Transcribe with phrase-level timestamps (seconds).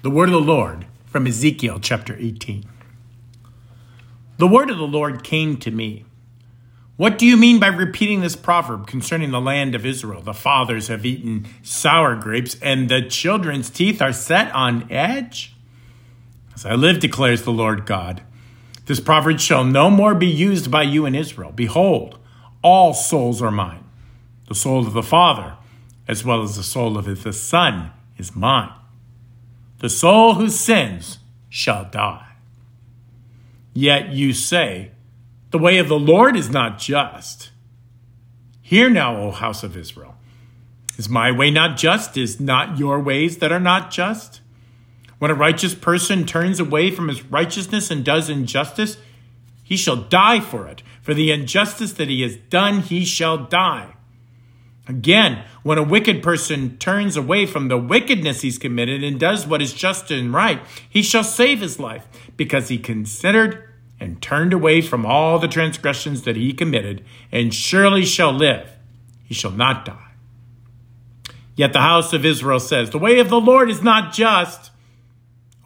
[0.00, 2.64] The word of the Lord from Ezekiel chapter 18.
[4.36, 6.04] The word of the Lord came to me.
[6.96, 10.22] What do you mean by repeating this proverb concerning the land of Israel?
[10.22, 15.56] The fathers have eaten sour grapes, and the children's teeth are set on edge?
[16.54, 18.22] As I live, declares the Lord God,
[18.86, 21.50] this proverb shall no more be used by you in Israel.
[21.50, 22.20] Behold,
[22.62, 23.82] all souls are mine.
[24.46, 25.56] The soul of the Father,
[26.06, 28.70] as well as the soul of the Son, is mine.
[29.78, 31.18] The soul who sins
[31.48, 32.26] shall die.
[33.74, 34.90] Yet you say,
[35.50, 37.50] The way of the Lord is not just.
[38.60, 40.16] Hear now, O house of Israel.
[40.98, 42.16] Is my way not just?
[42.16, 44.40] Is not your ways that are not just?
[45.18, 48.98] When a righteous person turns away from his righteousness and does injustice,
[49.62, 50.82] he shall die for it.
[51.02, 53.94] For the injustice that he has done, he shall die.
[54.88, 59.60] Again, when a wicked person turns away from the wickedness he's committed and does what
[59.60, 62.06] is just and right, he shall save his life,
[62.38, 63.68] because he considered
[64.00, 68.78] and turned away from all the transgressions that he committed, and surely shall live.
[69.26, 70.12] He shall not die.
[71.54, 74.70] Yet the house of Israel says, The way of the Lord is not just.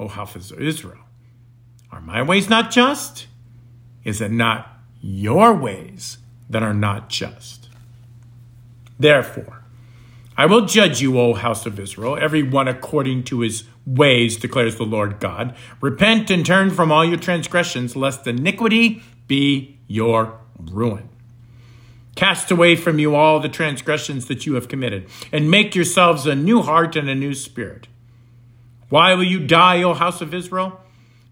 [0.01, 1.05] O house of Israel,
[1.93, 3.29] are my ways not just?
[4.03, 4.67] Is it not
[5.01, 6.19] your ways
[6.51, 7.69] that are not just?
[8.99, 9.62] Therefore,
[10.37, 14.77] I will judge you, O house of Israel, every one according to his ways, declares
[14.77, 15.55] the Lord God.
[15.81, 21.09] Repent and turn from all your transgressions, lest iniquity be your ruin.
[22.15, 26.35] Cast away from you all the transgressions that you have committed, and make yourselves a
[26.35, 27.89] new heart and a new spirit.
[28.89, 30.81] Why will you die, O house of Israel?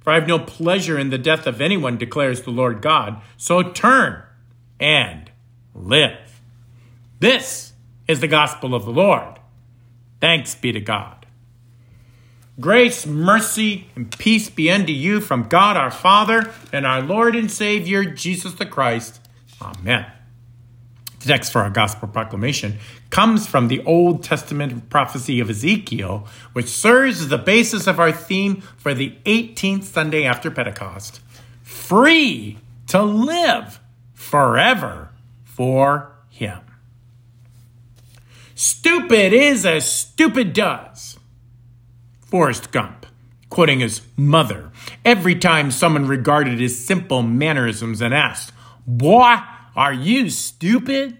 [0.00, 3.20] For I have no pleasure in the death of anyone, declares the Lord God.
[3.36, 4.22] So turn
[4.78, 5.30] and
[5.74, 6.40] live.
[7.18, 7.69] This
[8.10, 9.38] is the gospel of the Lord.
[10.20, 11.26] Thanks be to God.
[12.58, 17.50] Grace, mercy, and peace be unto you from God our Father and our Lord and
[17.50, 19.20] Savior, Jesus the Christ.
[19.62, 20.06] Amen.
[21.20, 22.78] The text for our gospel proclamation
[23.10, 28.12] comes from the Old Testament prophecy of Ezekiel, which serves as the basis of our
[28.12, 31.20] theme for the 18th Sunday after Pentecost
[31.62, 33.80] free to live
[34.12, 35.10] forever
[35.44, 36.58] for Him.
[38.62, 41.18] Stupid is as stupid does.
[42.20, 43.06] Forrest Gump,
[43.48, 44.70] quoting his mother,
[45.02, 48.52] every time someone regarded his simple mannerisms and asked,
[48.86, 49.36] Boy,
[49.74, 51.16] are you stupid?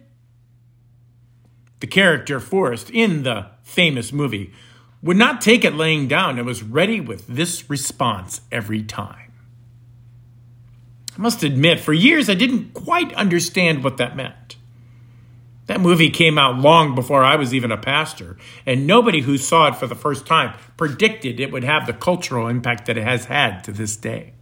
[1.79, 4.53] The character Forrest in the famous movie
[5.01, 9.33] would not take it laying down and was ready with this response every time.
[11.17, 14.57] I must admit, for years I didn't quite understand what that meant.
[15.71, 18.37] That movie came out long before I was even a pastor,
[18.67, 22.49] and nobody who saw it for the first time predicted it would have the cultural
[22.49, 24.33] impact that it has had to this day.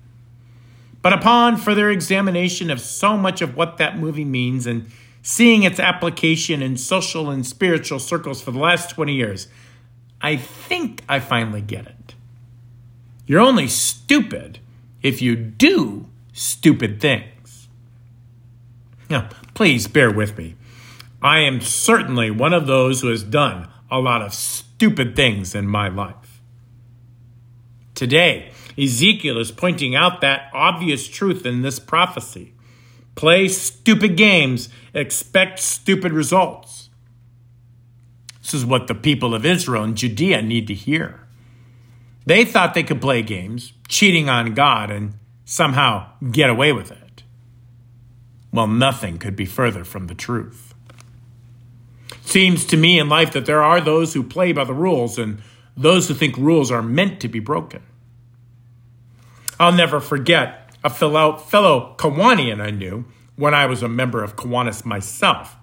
[1.02, 4.90] But upon further examination of so much of what that movie means and
[5.20, 9.48] seeing its application in social and spiritual circles for the last 20 years,
[10.22, 12.14] I think I finally get it.
[13.26, 14.60] You're only stupid
[15.02, 17.68] if you do stupid things.
[19.10, 20.54] Now, please bear with me.
[21.22, 25.66] I am certainly one of those who has done a lot of stupid things in
[25.66, 26.40] my life.
[27.94, 32.54] Today, Ezekiel is pointing out that obvious truth in this prophecy.
[33.16, 36.88] Play stupid games, expect stupid results.
[38.40, 41.26] This is what the people of Israel and Judea need to hear.
[42.24, 45.14] They thought they could play games, cheating on God, and
[45.44, 47.24] somehow get away with it.
[48.52, 50.74] Well, nothing could be further from the truth.
[52.22, 55.42] Seems to me in life that there are those who play by the rules and
[55.76, 57.82] those who think rules are meant to be broken.
[59.60, 63.04] I'll never forget a fellow, fellow Kiwanian I knew
[63.36, 65.56] when I was a member of Kiwanis myself,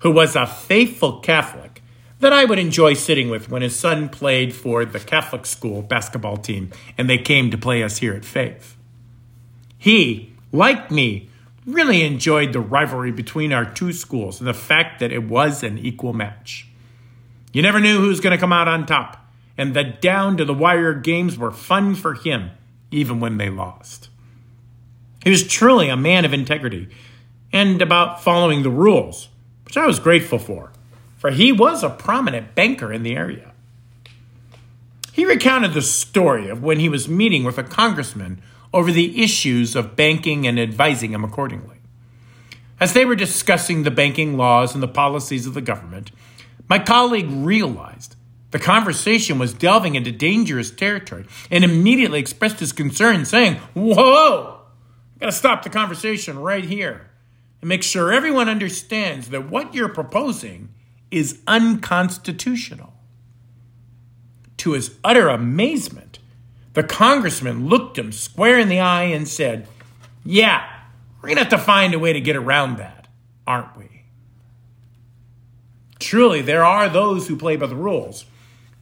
[0.00, 1.82] who was a faithful Catholic
[2.20, 6.36] that I would enjoy sitting with when his son played for the Catholic school basketball
[6.36, 8.76] team and they came to play us here at Faith.
[9.76, 11.27] He, like me,
[11.68, 15.78] really enjoyed the rivalry between our two schools and the fact that it was an
[15.78, 16.66] equal match.
[17.52, 19.26] You never knew who was going to come out on top,
[19.56, 22.50] and the down to the wire games were fun for him,
[22.90, 24.08] even when they lost.
[25.22, 26.88] He was truly a man of integrity
[27.52, 29.28] and about following the rules,
[29.64, 30.72] which I was grateful for,
[31.16, 33.52] for he was a prominent banker in the area.
[35.12, 38.40] He recounted the story of when he was meeting with a congressman
[38.72, 41.76] over the issues of banking and advising him accordingly.
[42.80, 46.10] As they were discussing the banking laws and the policies of the government,
[46.68, 48.14] my colleague realized
[48.50, 54.60] The conversation was delving into dangerous territory and immediately expressed his concern, saying, Whoa,
[55.16, 57.10] I gotta stop the conversation right here
[57.60, 60.72] and make sure everyone understands that what you're proposing
[61.10, 62.94] is unconstitutional.
[64.58, 66.18] To his utter amazement,
[66.78, 69.66] the congressman looked him square in the eye and said,
[70.24, 70.64] Yeah,
[71.20, 73.08] we're gonna have to find a way to get around that,
[73.48, 74.04] aren't we?
[75.98, 78.26] Truly, there are those who play by the rules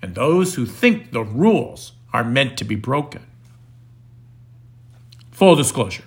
[0.02, 3.22] and those who think the rules are meant to be broken.
[5.30, 6.04] Full disclosure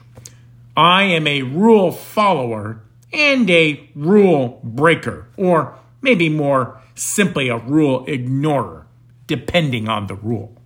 [0.78, 8.06] I am a rule follower and a rule breaker, or maybe more simply a rule
[8.06, 8.86] ignorer,
[9.26, 10.59] depending on the rule.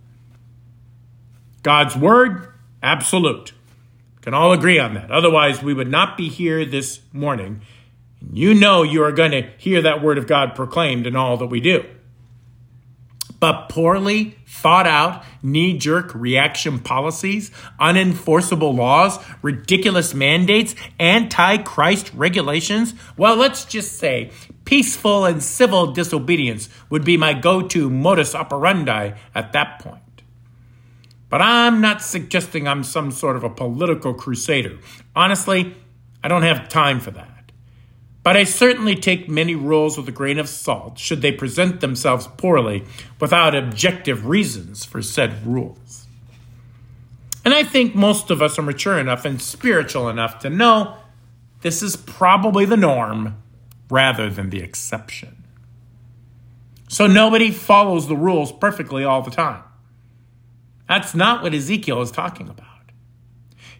[1.64, 2.46] God's word,
[2.80, 3.52] absolute.
[4.20, 5.10] Can all agree on that.
[5.10, 7.62] Otherwise, we would not be here this morning.
[8.32, 11.46] You know you are going to hear that word of God proclaimed in all that
[11.46, 11.84] we do
[13.44, 22.94] but poorly thought out knee jerk reaction policies, unenforceable laws, ridiculous mandates, anti Christ regulations,
[23.18, 24.30] well, let's just say
[24.64, 30.03] peaceful and civil disobedience would be my go to modus operandi at that point.
[31.34, 34.78] But I'm not suggesting I'm some sort of a political crusader.
[35.16, 35.74] Honestly,
[36.22, 37.50] I don't have time for that.
[38.22, 42.28] But I certainly take many rules with a grain of salt should they present themselves
[42.36, 42.84] poorly
[43.18, 46.06] without objective reasons for said rules.
[47.44, 50.98] And I think most of us are mature enough and spiritual enough to know
[51.62, 53.42] this is probably the norm
[53.90, 55.42] rather than the exception.
[56.86, 59.63] So nobody follows the rules perfectly all the time.
[60.88, 62.68] That's not what Ezekiel is talking about.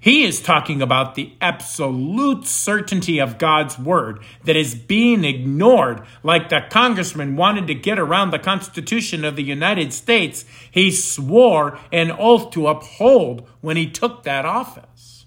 [0.04, 6.50] He is talking about the absolute certainty of God's word that is being ignored, like
[6.50, 10.44] the congressman wanted to get around the Constitution of the United States.
[10.70, 15.24] He swore an oath to uphold when he took that office.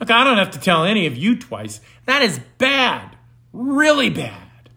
[0.00, 1.82] Look, I don't have to tell any of you twice.
[2.06, 3.14] That is bad,
[3.52, 4.70] really bad.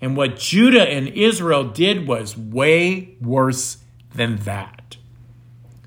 [0.00, 3.78] And what Judah and Israel did was way worse
[4.12, 4.79] than that.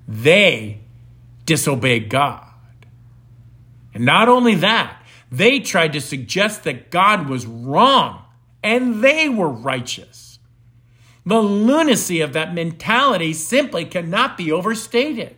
[0.07, 0.81] They
[1.45, 2.45] disobeyed God.
[3.93, 5.01] And not only that,
[5.31, 8.23] they tried to suggest that God was wrong
[8.63, 10.39] and they were righteous.
[11.25, 15.37] The lunacy of that mentality simply cannot be overstated.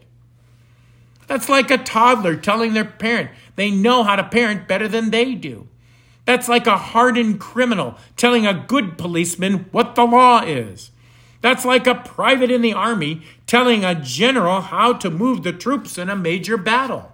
[1.27, 5.33] That's like a toddler telling their parent they know how to parent better than they
[5.33, 5.67] do.
[6.25, 10.91] That's like a hardened criminal telling a good policeman what the law is.
[11.45, 15.95] That's like a private in the army telling a general how to move the troops
[15.95, 17.11] in a major battle.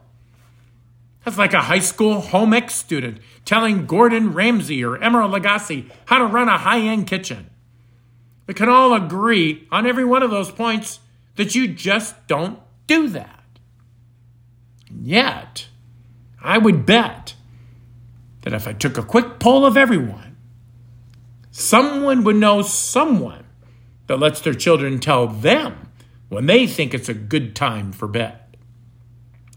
[1.26, 6.20] That's like a high school home ec student telling Gordon Ramsay or Emeril Lagasse how
[6.20, 7.50] to run a high end kitchen.
[8.48, 11.02] We can all agree on every one of those points
[11.36, 12.58] that you just don't
[12.88, 13.44] do that.
[14.88, 15.68] And yet,
[16.42, 17.36] I would bet
[18.44, 20.38] that if I took a quick poll of everyone,
[21.52, 23.41] someone would know someone
[24.12, 25.88] that lets their children tell them
[26.28, 28.38] when they think it's a good time for bed.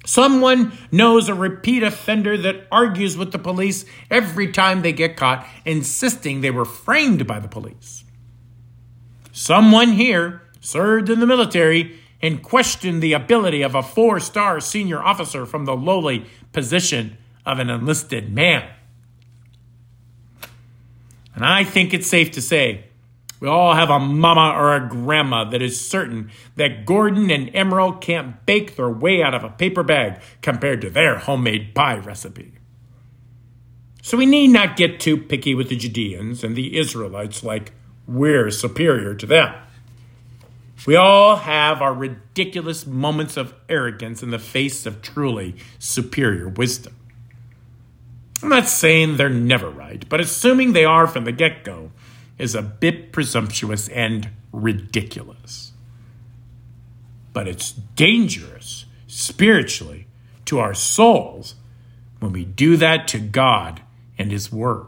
[0.07, 5.45] Someone knows a repeat offender that argues with the police every time they get caught,
[5.65, 8.05] insisting they were framed by the police.
[9.33, 15.03] Someone here served in the military and questioned the ability of a four star senior
[15.03, 18.71] officer from the lowly position of an enlisted man.
[21.35, 22.85] And I think it's safe to say
[23.45, 28.01] we all have a mama or a grandma that is certain that Gordon and Emeril
[28.01, 32.55] can't bake their way out of a paper bag compared to their homemade pie recipe.
[34.01, 37.73] So we need not get too picky with the Judeans and the Israelites like
[38.09, 39.55] we're superior to them.
[40.87, 46.97] We all have our ridiculous moments of arrogance in the face of truly superior wisdom.
[48.43, 51.91] I'm not saying they're never right, but assuming they are from the get go,
[52.39, 55.73] is a bit presumptuous and ridiculous.
[57.33, 60.07] But it's dangerous spiritually
[60.47, 61.55] to our souls
[62.21, 63.83] when we do that to God
[64.19, 64.87] and His Word.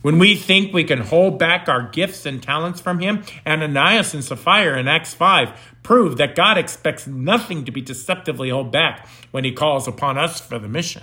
[0.00, 4.24] When we think we can hold back our gifts and talents from Him, Ananias and
[4.24, 9.44] Sapphira in Acts 5 prove that God expects nothing to be deceptively held back when
[9.44, 11.02] He calls upon us for the mission.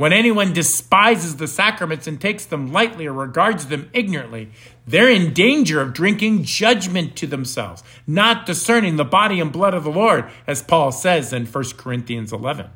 [0.00, 4.50] When anyone despises the sacraments and takes them lightly or regards them ignorantly,
[4.86, 9.84] they're in danger of drinking judgment to themselves, not discerning the body and blood of
[9.84, 12.70] the Lord, as Paul says in 1 Corinthians 11.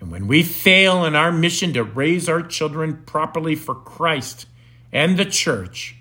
[0.00, 4.46] And when we fail in our mission to raise our children properly for Christ
[4.90, 5.96] and the church.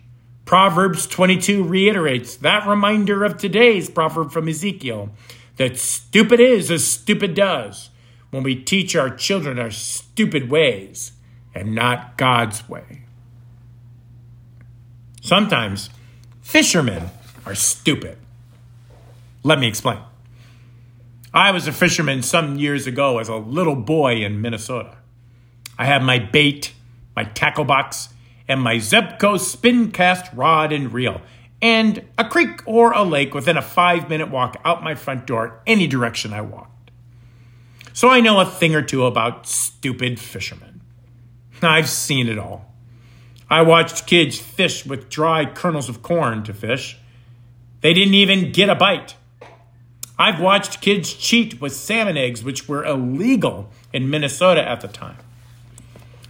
[0.46, 5.10] Proverbs 22 reiterates that reminder of today's proverb from Ezekiel
[5.58, 7.90] that stupid is as stupid does
[8.36, 11.14] when we teach our children our stupid ways
[11.54, 13.04] and not God's way.
[15.22, 15.90] Sometimes
[16.42, 17.12] fishermen
[17.46, 18.18] are stupid.
[19.44, 20.00] Let me explain.
[21.34, 24.98] I was a fisherman some years ago as a little boy in Minnesota.
[25.78, 26.74] I had my bait,
[27.16, 28.10] my tackle box,
[28.50, 31.22] and my Zebco spin cast rod and reel,
[31.62, 35.62] and a creek or a lake within a five minute walk out my front door,
[35.66, 36.75] any direction I walked.
[37.96, 40.82] So I know a thing or two about stupid fishermen.
[41.62, 42.74] I've seen it all.
[43.50, 46.98] I watched kids fish with dry kernels of corn to fish.
[47.80, 49.16] They didn't even get a bite.
[50.20, 55.18] I've watched kids cheat with salmon eggs, which were illegal in Minnesota at the time.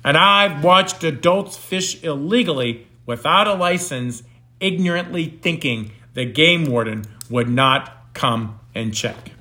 [0.03, 4.21] And I've watched adults fish illegally without a license,
[4.59, 9.31] ignorantly thinking the game warden would not come and check.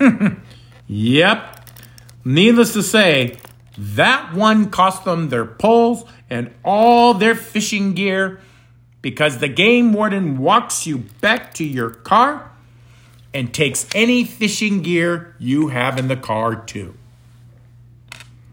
[0.90, 1.68] yep.
[2.24, 3.38] Needless to say,
[3.78, 8.40] that one cost them their poles and all their fishing gear
[9.02, 12.50] because the game warden walks you back to your car
[13.32, 16.94] and takes any fishing gear you have in the car, too.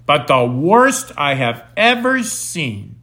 [0.05, 2.95] But the worst I have ever seen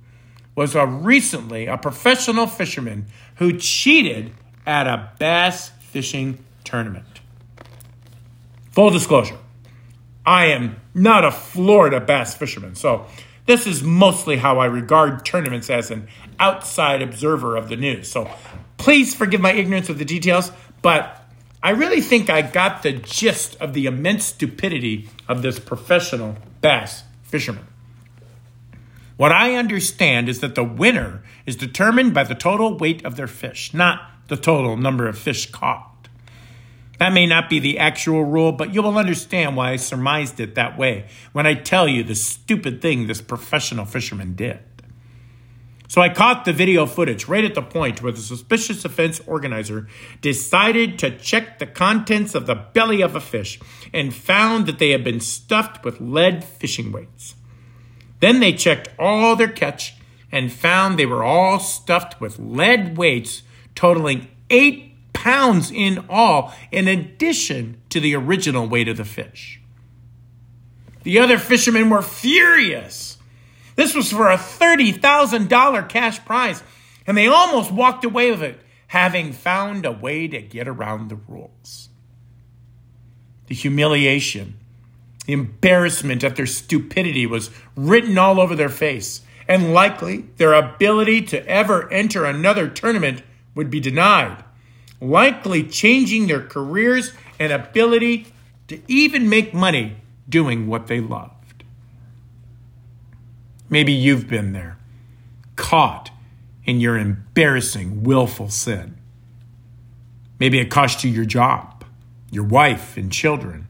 [0.54, 4.32] was a recently a professional fisherman who cheated
[4.66, 7.13] at a bass fishing tournament.
[8.74, 9.38] Full disclosure,
[10.26, 13.06] I am not a Florida bass fisherman, so
[13.46, 16.08] this is mostly how I regard tournaments as an
[16.40, 18.10] outside observer of the news.
[18.10, 18.28] So
[18.76, 20.50] please forgive my ignorance of the details,
[20.82, 21.24] but
[21.62, 27.04] I really think I got the gist of the immense stupidity of this professional bass
[27.22, 27.66] fisherman.
[29.16, 33.28] What I understand is that the winner is determined by the total weight of their
[33.28, 35.93] fish, not the total number of fish caught.
[37.04, 40.54] That may not be the actual rule, but you will understand why I surmised it
[40.54, 44.60] that way when I tell you the stupid thing this professional fisherman did.
[45.86, 49.86] So I caught the video footage right at the point where the suspicious offense organizer
[50.22, 53.60] decided to check the contents of the belly of a fish
[53.92, 57.34] and found that they had been stuffed with lead fishing weights.
[58.20, 59.94] Then they checked all their catch
[60.32, 63.42] and found they were all stuffed with lead weights
[63.74, 69.60] totaling eight pounds in all, in addition to the original weight of the fish.
[71.02, 73.14] The other fishermen were furious
[73.76, 76.62] this was for a $30,000 cash prize,
[77.06, 81.16] and they almost walked away with it, having found a way to get around the
[81.16, 81.88] rules.
[83.46, 84.54] The humiliation,
[85.26, 91.22] the embarrassment at their stupidity was written all over their face, and likely their ability
[91.22, 93.22] to ever enter another tournament
[93.54, 94.44] would be denied,
[95.04, 98.26] likely changing their careers and ability
[98.68, 99.96] to even make money
[100.28, 101.64] doing what they loved.
[103.68, 104.78] Maybe you've been there,
[105.56, 106.10] caught
[106.64, 108.96] in your embarrassing, willful sin.
[110.38, 111.84] Maybe it cost you your job,
[112.30, 113.68] your wife and children,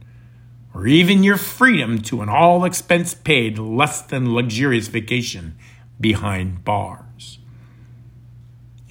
[0.72, 5.56] or even your freedom to an all expense paid, less than luxurious vacation
[6.00, 7.38] behind bars.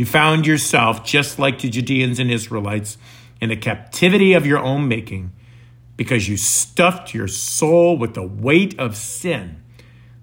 [0.03, 2.97] You found yourself, just like the Judeans and Israelites,
[3.39, 5.31] in a captivity of your own making
[5.95, 9.63] because you stuffed your soul with the weight of sin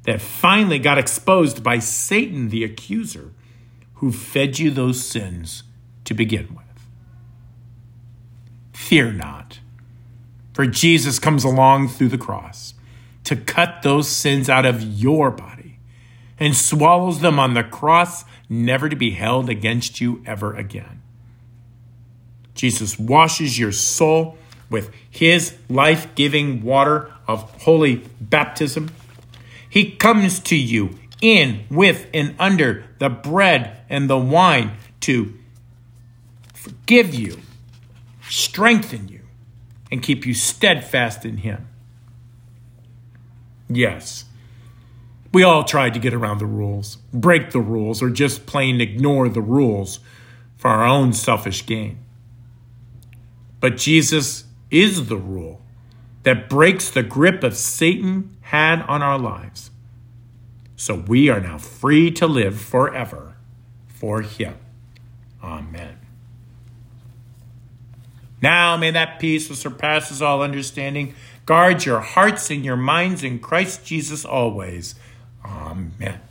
[0.03, 3.33] that finally got exposed by Satan, the accuser,
[3.95, 5.63] who fed you those sins
[6.05, 6.87] to begin with.
[8.75, 9.61] Fear not,
[10.53, 12.75] for Jesus comes along through the cross
[13.25, 15.79] to cut those sins out of your body
[16.39, 21.01] and swallows them on the cross, never to be held against you ever again.
[22.55, 24.37] Jesus washes your soul
[24.69, 28.91] with his life giving water of holy baptism
[29.71, 35.39] he comes to you in, with, and under the bread and the wine to
[36.53, 37.39] forgive you,
[38.29, 39.21] strengthen you,
[39.93, 41.69] and keep you steadfast in Him.
[43.69, 44.25] Yes,
[45.33, 49.29] we all tried to get around the rules, break the rules, or just plain ignore
[49.29, 50.01] the rules
[50.57, 51.99] for our own selfish gain.
[53.61, 55.63] But Jesus is the rule
[56.23, 59.71] that breaks the grip of Satan had on our lives.
[60.77, 63.37] So we are now free to live forever
[63.87, 64.57] for Him.
[65.43, 65.99] Amen.
[68.43, 71.15] Now may that peace which surpasses all understanding
[71.47, 74.95] guard your hearts and your minds in Christ Jesus always.
[75.45, 76.30] Amen.